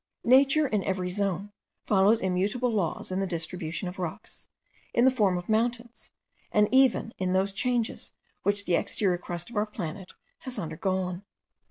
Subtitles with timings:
[0.25, 1.51] Nature in every zone
[1.83, 4.47] follows immutable laws in the distribution of rocks,
[4.95, 6.09] in the form of mountains,
[6.51, 8.11] and even in those changes
[8.41, 11.21] which the exterior crust of our planet has undergone.